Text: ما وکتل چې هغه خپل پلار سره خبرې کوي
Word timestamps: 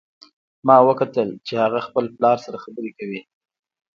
ما 0.67 0.77
وکتل 0.87 1.29
چې 1.47 1.53
هغه 1.63 1.79
خپل 1.87 2.05
پلار 2.15 2.37
سره 2.45 2.57
خبرې 2.63 2.91
کوي 2.97 3.21